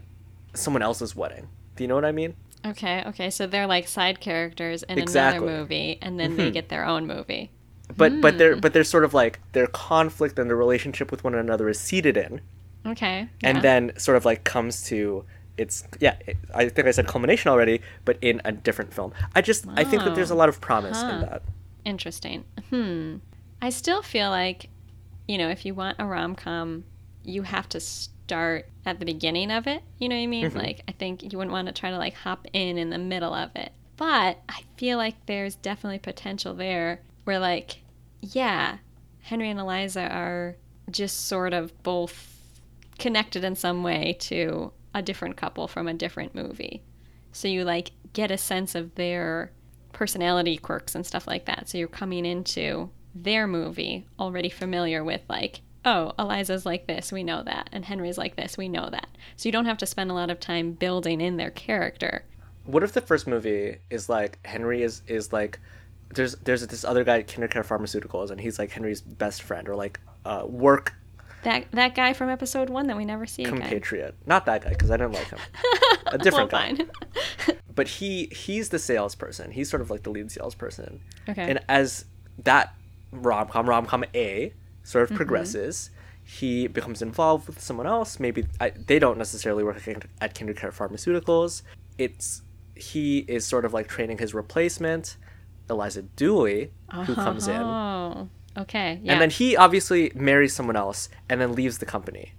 [0.54, 3.04] someone else's wedding do you know what i mean Okay.
[3.08, 3.30] Okay.
[3.30, 5.38] So they're like side characters in Exactly.
[5.48, 7.52] another movie, and then they get their own movie.
[7.98, 11.34] but but they're but they're sort of like their conflict and their relationship with one
[11.34, 12.40] another is seated in
[12.86, 13.28] Okay.
[13.44, 15.26] and then sort of like comes to
[15.58, 19.42] it's yeah it, i think i said culmination already but in a different film i
[19.42, 21.42] just i think that there's a lot of promise in that
[21.84, 22.44] Interesting.
[22.70, 23.16] Hmm.
[23.62, 24.70] I still feel like,
[25.28, 26.84] you know, if you want a rom com,
[27.24, 27.80] you have to
[28.30, 29.82] start at the beginning of it.
[29.98, 30.46] You know what I mean?
[30.46, 30.58] Mm-hmm.
[30.58, 33.34] Like, I think you wouldn't want to try to like hop in in the middle
[33.34, 33.72] of it.
[33.98, 37.82] But I feel like there's definitely potential there where, like,
[38.22, 38.78] yeah,
[39.22, 40.58] Henry and Eliza are
[40.92, 42.38] just sort of both
[43.00, 46.84] connected in some way to a different couple from a different movie.
[47.32, 49.52] So you like get a sense of their
[49.92, 51.68] personality quirks and stuff like that.
[51.68, 57.24] So you're coming into their movie already familiar with like, oh, Eliza's like this, we
[57.24, 59.08] know that, and Henry's like this, we know that.
[59.38, 62.24] So you don't have to spend a lot of time building in their character.
[62.66, 65.60] what if the first movie is like henry is is like
[66.14, 69.76] there's there's this other guy at kindercare pharmaceuticals and he's like henry's best friend or
[69.76, 70.94] like uh, work
[71.44, 73.60] That that guy from episode one that we never see again.
[73.62, 74.14] compatriot.
[74.26, 75.40] Not that guy because I didn't like him.
[76.08, 77.54] A different well, guy.
[77.74, 79.52] But he he's the salesperson.
[79.52, 81.00] He's sort of like the lead salesperson.
[81.30, 81.50] okay.
[81.50, 82.04] And as
[82.44, 82.74] that
[83.14, 84.52] rom com rom com A
[84.84, 85.14] sort Mm-hmm.
[85.14, 85.90] of progresses,
[86.24, 88.20] he becomes involved with someone else.
[88.20, 89.78] Maybe I, they don't necessarily work
[90.22, 91.62] at, KinderCare Pharmaceuticals.
[91.98, 92.42] It's
[92.76, 95.18] he is sort of like training his replacement,
[95.70, 96.72] Eliza Dooley,
[97.06, 98.30] who comes in, Oh.
[98.58, 99.00] Okay.
[99.04, 99.14] Yeah.
[99.14, 102.34] and then he obviously marries someone else and then leaves the company.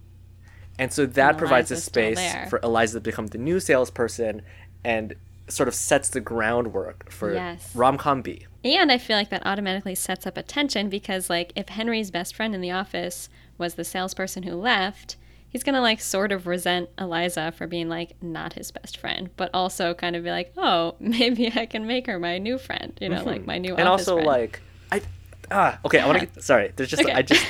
[0.79, 4.43] And so that And provides a space for Eliza to become the new salesperson
[4.83, 5.15] and
[5.49, 7.75] sort of sets the groundwork for Yes.
[7.75, 8.47] rom com B.
[8.65, 12.35] And I feel like that automatically sets up a tension because, like, if Henry's best
[12.35, 15.17] friend in the office was the salesperson who left,
[15.49, 19.51] he's gonna like sort of resent Eliza for being like not his best friend, but
[19.53, 23.09] also kind of be like, oh, maybe I can make her my new friend, you
[23.09, 24.27] know, like my new and office also friend.
[24.27, 24.61] like
[24.93, 25.03] I
[25.51, 27.13] ah okay I want to get sorry there's just Okay.
[27.13, 27.45] I just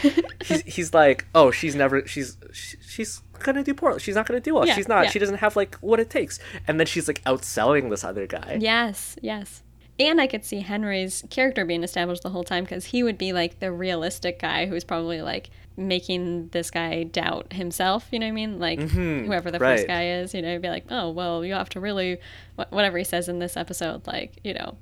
[0.45, 4.41] he's he's like oh she's never she's she, she's gonna do poorly she's not gonna
[4.41, 5.11] do well Yeah, she's not yeah.
[5.11, 8.57] she doesn't have like what it takes and then she's like outselling this other guy
[8.61, 9.63] Yes, yes.
[10.01, 13.35] And I could see Henry's character being established the whole time because he would be
[13.35, 18.09] like the realistic guy who's probably like making this guy doubt himself.
[18.11, 18.59] You know what I mean?
[18.59, 19.27] Like mm-hmm.
[19.27, 19.77] whoever the right.
[19.77, 22.19] first guy is, you know, be like, oh, well, you have to really,
[22.71, 24.79] whatever he says in this episode, like, you know,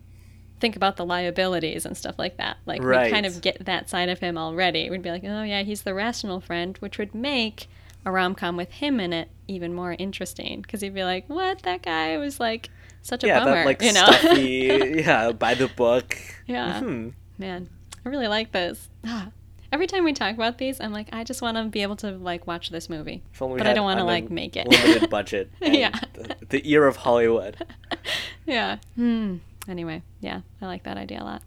[0.61, 2.59] think about the liabilities and stuff like that.
[2.65, 4.89] Like, we kind of get that side of him already.
[4.89, 7.69] We'd be like, oh, yeah, he's the rational friend, which would make
[8.05, 11.63] a rom com with him in it even more interesting because he'd be like, what?
[11.63, 12.71] That guy was like
[13.03, 14.05] such a yeah bummer, that like you know?
[14.11, 16.81] stuffy yeah by the book Yeah.
[16.81, 17.13] Mhm.
[17.39, 17.69] Man,
[18.05, 18.89] I really like this.
[19.07, 19.29] Ah,
[19.71, 22.13] Every time we talk about these, I'm like, I just want to be able to
[22.13, 24.67] like watch this movie, If only we but I don't want to like make it.
[24.67, 25.91] limited budget Yeah.
[26.15, 27.57] the, the ear of Hollywood
[28.47, 28.79] yeah.
[28.97, 29.37] Hmm.
[29.69, 31.43] Anyway, yeah, I like that idea a lot.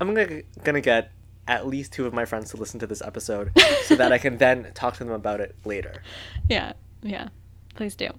[0.00, 1.10] I'm gonna gonna get
[1.48, 3.50] at least two of my friends to listen to this episode
[3.84, 6.02] so that I can then talk to them about it later.
[6.48, 6.72] Yeah.
[7.02, 7.28] Yeah.
[7.74, 8.10] Please do.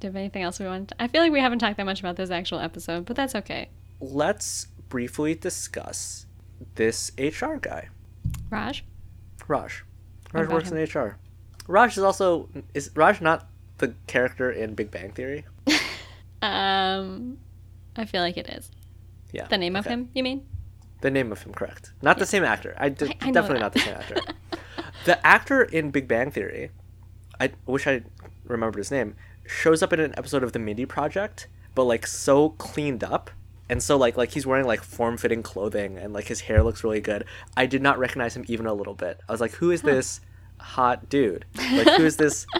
[0.00, 0.88] Do you have anything else we want?
[0.88, 1.02] To...
[1.02, 3.68] I feel like we haven't talked that much about this actual episode, but that's okay.
[4.00, 6.26] Let's briefly discuss
[6.74, 7.88] this HR guy,
[8.50, 8.84] Raj.
[9.48, 9.84] Raj.
[10.32, 11.18] Raj works in HR.
[11.66, 15.44] Raj is also is Raj not the character in Big Bang Theory?
[16.42, 17.38] Um,
[17.96, 18.70] I feel like it is
[19.32, 19.46] Yeah.
[19.48, 20.10] the name of him.
[20.14, 20.46] You mean?
[21.00, 21.92] The name of him, correct?
[22.02, 22.74] Not the same actor.
[22.78, 24.16] I, d- I- I definitely not the same actor.
[25.06, 26.70] the actor in Big Bang Theory,
[27.40, 28.02] I wish I
[28.44, 32.50] remembered his name, shows up in an episode of The Mindy Project, but like so
[32.50, 33.30] cleaned up.
[33.68, 36.84] And so like like he's wearing like form fitting clothing and like his hair looks
[36.84, 37.24] really good.
[37.56, 39.20] I did not recognize him even a little bit.
[39.28, 40.20] I was like, who is this
[40.58, 41.44] hot dude?
[41.56, 42.46] Like who is this?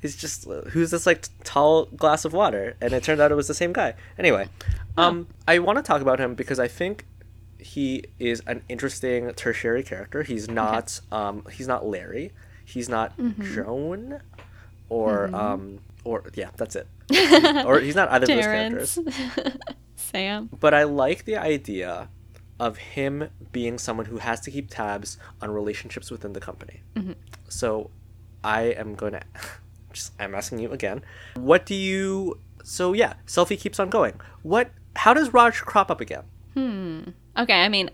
[0.00, 2.76] He's just who's this like tall glass of water?
[2.80, 3.94] And it turned out it was the same guy.
[4.18, 4.48] Anyway,
[4.96, 7.06] um, I want to talk about him because I think
[7.58, 10.22] he is an interesting tertiary character.
[10.22, 12.32] He's not um he's not Larry.
[12.64, 14.20] He's not Joan
[14.88, 16.86] or um or yeah, that's it.
[17.66, 18.98] or he's not either of those characters.
[19.96, 20.48] Sam.
[20.58, 22.08] But I like the idea
[22.58, 26.82] of him being someone who has to keep tabs on relationships within the company.
[27.48, 27.90] So
[28.42, 29.22] I am going to
[29.92, 31.02] just I'm asking you again.
[31.34, 34.20] What do you So yeah, selfie keeps on going.
[34.42, 36.22] What how does Raj crop up again?
[36.54, 37.00] Hmm.
[37.36, 37.90] Okay, I mean,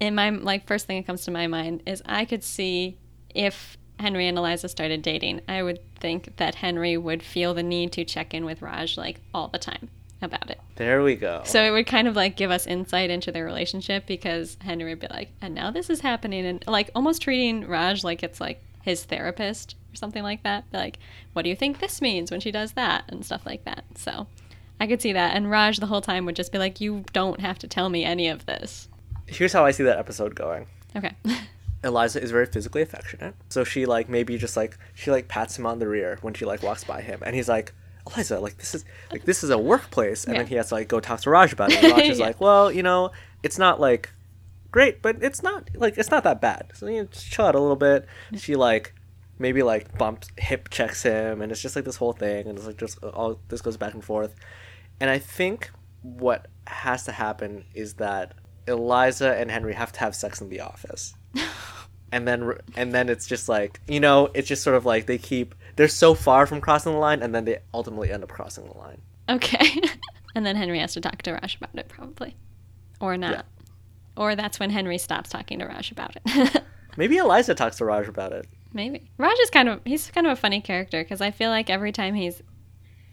[0.00, 2.98] in my like first thing that comes to my mind is I could see
[3.34, 7.92] if Henry and Eliza started dating, I would think that Henry would feel the need
[7.92, 9.88] to check in with Raj like all the time
[10.22, 10.60] about it.
[10.76, 11.42] There we go.
[11.44, 15.00] So it would kind of like give us insight into their relationship because Henry would
[15.00, 18.62] be like, and now this is happening, and like almost treating Raj like it's like
[18.82, 20.64] his therapist or something like that.
[20.72, 20.98] Like,
[21.32, 23.84] what do you think this means when she does that and stuff like that.
[23.96, 24.26] So
[24.80, 27.40] I could see that, and Raj the whole time would just be like, you don't
[27.40, 28.88] have to tell me any of this.
[29.26, 30.66] Here's how I see that episode going.
[30.94, 31.12] Okay.
[31.86, 33.34] Eliza is very physically affectionate.
[33.48, 36.44] So she like maybe just like she like pats him on the rear when she
[36.44, 37.72] like walks by him and he's like,
[38.06, 40.88] Eliza, like this is like this is a workplace and then he has to like
[40.88, 41.82] go talk to Raj about it.
[41.82, 42.26] And Raj is Yeah.
[42.26, 43.10] like, Well, you know,
[43.42, 44.10] it's not like
[44.70, 46.70] great, but it's not like it's not that bad.
[46.74, 48.06] So you know, just chill out a little bit.
[48.36, 48.94] She like
[49.38, 52.66] maybe like bumps hip checks him and it's just like this whole thing and it's
[52.66, 54.34] like just uh, all this goes back and forth.
[55.00, 55.70] And I think
[56.02, 58.32] what has to happen is that
[58.68, 61.14] Eliza and Henry have to have sex in the office.
[62.16, 65.18] and then and then it's just like, you know, it's just sort of like they
[65.18, 68.64] keep they're so far from crossing the line and then they ultimately end up crossing
[68.64, 69.02] the line.
[69.28, 69.80] Okay.
[70.34, 72.34] and then Henry has to talk to Raj about it, probably.
[73.00, 73.32] Or not.
[73.32, 73.42] Yeah.
[74.16, 76.62] Or that's when Henry stops talking to Raj about it.
[76.96, 78.46] Maybe Eliza talks to Raj about it.
[78.72, 79.10] Maybe.
[79.18, 81.92] Raj is kind of, he's kind of a funny character because I feel like every
[81.92, 82.42] time he's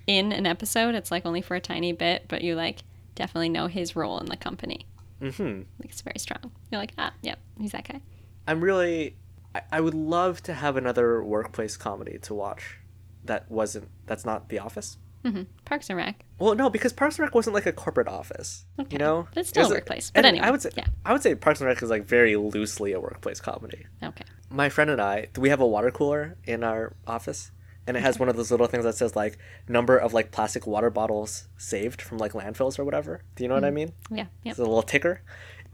[0.07, 2.83] in an episode, it's like only for a tiny bit, but you like
[3.15, 4.85] definitely know his role in the company.
[5.21, 6.51] mm-hmm Like it's very strong.
[6.71, 8.01] You're like, ah, yep, he's that guy.
[8.47, 9.17] I'm really
[9.55, 12.79] I, I would love to have another workplace comedy to watch
[13.25, 14.97] that wasn't that's not The Office.
[15.23, 16.25] hmm Parks and Rec.
[16.39, 18.65] Well, no, because Parks and Rec wasn't like a corporate office.
[18.77, 18.89] Okay.
[18.91, 20.11] You know, But it's still It a like- workplace.
[20.13, 20.87] But anyway, I would say yeah.
[21.05, 23.85] I would say Parks and Rec is like very loosely a workplace comedy.
[24.03, 24.25] Okay.
[24.49, 27.51] My friend and I, we have a water cooler in our office,
[27.87, 30.67] and it has one of those little things that says like number of like plastic
[30.67, 33.21] water bottles saved from like landfills or whatever.
[33.35, 33.93] Do you know what I mean?
[34.11, 34.25] Yeah.
[34.43, 34.51] Yep.
[34.51, 35.21] It's a little ticker,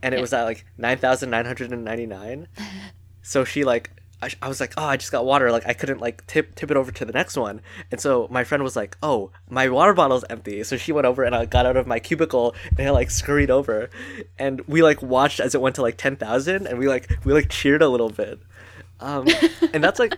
[0.02, 0.22] and it Yeah.
[0.22, 2.48] was at like nine thousand nine hundred and ninety nine.
[3.22, 5.50] so she like, I, I was like, oh, I just got water.
[5.52, 8.44] Like I couldn't like tip tip it over to the next one, and so my
[8.44, 10.64] friend was like, oh, my water bottle's empty.
[10.66, 13.50] So she went over and I got out of my cubicle and I like scurried
[13.50, 13.90] over,
[14.38, 17.32] and we like watched as it went to like ten thousand, and we like we
[17.34, 18.40] like cheered a little bit,
[19.00, 19.26] um,
[19.74, 20.16] and that's like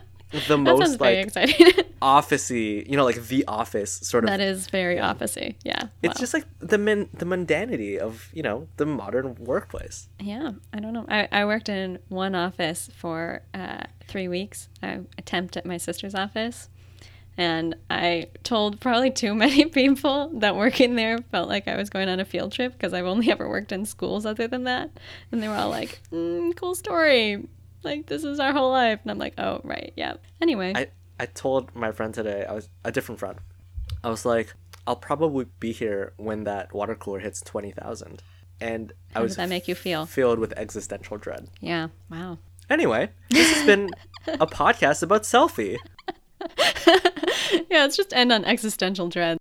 [0.47, 1.67] the most like exciting.
[2.01, 5.55] officey, you know, like the office sort of that is very opposite.
[5.63, 5.87] Yeah.
[6.01, 6.19] it's Wow.
[6.19, 10.07] just like the min- the mundanity of you know the modern workplace.
[10.19, 11.05] Yeah, I don't know.
[11.09, 14.67] I, I worked in one office for uh, three weeks.
[14.81, 16.69] I attempted at my sister's office,
[17.37, 22.09] and I told probably too many people that working there felt like I was going
[22.09, 24.89] on a field trip because I've only ever worked in schools other than that,
[25.31, 27.47] and they were all like, mm, "Cool story."
[27.83, 30.87] Like this is our whole life, and I'm like, "Oh, right, yeah." Anyway, I
[31.19, 33.39] I told my friend today, I was a different friend.
[34.03, 34.53] I was like,
[34.87, 38.21] I'll probably be here when that water cooler hits twenty thousand,
[38.59, 40.05] and I was that make you feel?
[40.05, 41.49] filled with existential dread.
[41.59, 41.89] Yeah.
[42.09, 42.39] Wow.
[42.69, 43.89] Anyway, this has been
[44.27, 45.77] a podcast about selfie.
[47.69, 49.37] yeah, let's just end on existential dread.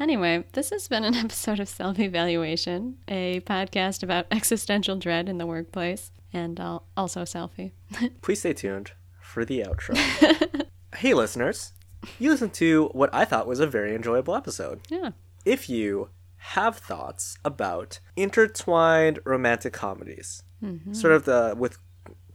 [0.00, 5.36] Anyway, this has been an episode of Self Evaluation, a podcast about existential dread in
[5.36, 6.58] the workplace and
[6.96, 7.72] also selfie.
[8.22, 10.66] Please stay tuned for the outro.
[10.96, 11.74] hey, listeners,
[12.18, 14.80] you listened to what I thought was a very enjoyable episode.
[14.88, 15.10] yeah.
[15.44, 20.94] if you have thoughts about intertwined romantic comedies, mm-hmm.
[20.94, 21.76] sort of the with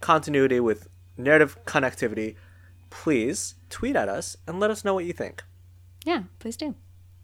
[0.01, 2.35] continuity with narrative connectivity,
[2.91, 5.43] please tweet at us and let us know what you think.
[6.05, 6.75] Yeah, please do.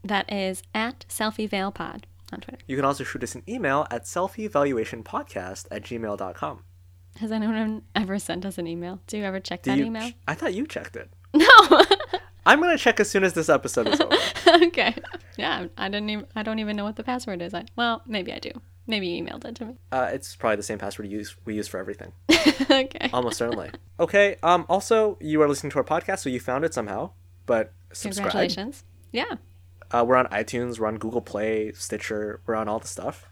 [0.03, 2.59] That is at selfieveilpod on Twitter.
[2.67, 6.63] You can also shoot us an email at selfievaluationpodcast at gmail.com.
[7.19, 8.99] Has anyone ever sent us an email?
[9.07, 10.11] Do you ever check Do that you email?
[10.27, 11.09] I thought you checked it.
[11.33, 11.47] No.
[12.45, 14.17] I'm gonna check as soon as this episode is over.
[14.65, 14.95] okay.
[15.37, 17.53] Yeah, I didn't even I don't even know what the password is.
[17.53, 18.51] I well, maybe I do.
[18.87, 19.77] Maybe you emailed it to me.
[19.91, 22.11] Uh, it's probably the same password you use we use for everything.
[22.69, 23.09] okay.
[23.13, 23.69] Almost certainly.
[23.99, 24.37] Okay.
[24.41, 24.65] Um.
[24.67, 27.11] Also, you are listening to our podcast, so you found it somehow.
[27.45, 28.31] But subscribe.
[28.31, 28.83] Congratulations.
[29.11, 29.35] Yeah.
[29.93, 33.27] Uh, we're on iTunes, we're on Google Play, Stitcher, we're on all the stuff.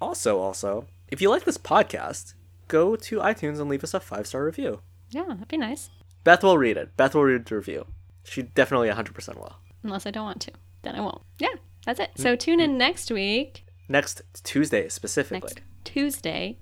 [0.00, 2.34] Also, also, if you like this podcast,
[2.68, 4.80] go to iTunes and leave us a five star review.
[5.10, 5.90] Yeah, that'd be nice.
[6.24, 6.96] Beth will read it.
[6.96, 7.86] Beth will read the review.
[8.24, 9.56] She definitely 100% will.
[9.82, 10.52] Unless I don't want to.
[10.82, 11.22] Then I won't.
[11.38, 12.10] Yeah, that's it.
[12.16, 15.48] So tune in next week, Next Tuesday, specifically.
[15.54, 16.58] next Tuesday.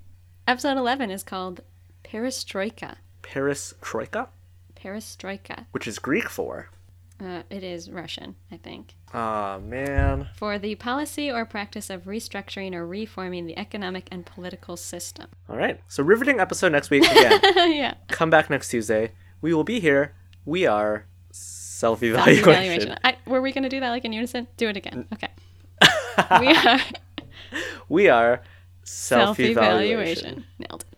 [0.47, 1.61] Episode 11 is called
[2.03, 2.95] Perestroika.
[3.23, 4.29] Paris Troika,
[4.75, 5.65] Perestroika.
[5.71, 6.69] which is Greek for.
[7.25, 8.93] Uh, it is Russian, I think.
[9.13, 10.29] Aw, man.
[10.35, 15.27] For the policy or practice of restructuring or reforming the economic and political system.
[15.49, 15.81] All right.
[15.87, 17.03] So, riveting episode next week.
[17.09, 17.41] Again,
[17.73, 17.95] yeah.
[18.09, 19.13] come back next Tuesday.
[19.41, 20.13] We will be here.
[20.45, 22.95] We are self evaluation.
[23.25, 24.47] Were we going to do that like in unison?
[24.57, 25.07] Do it again.
[25.13, 25.29] Okay.
[26.39, 26.79] we are
[27.89, 28.41] We are
[28.83, 30.45] self evaluation.
[30.59, 30.94] Nailed it.